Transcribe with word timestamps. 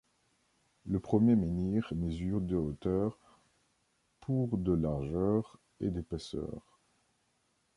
Le 0.87 0.99
premier 0.99 1.35
menhir 1.35 1.87
mesure 1.95 2.41
de 2.41 2.55
hauteur 2.55 3.19
pour 4.21 4.57
de 4.57 4.71
largeur 4.73 5.59
et 5.79 5.91
d'épaisseur. 5.91 6.79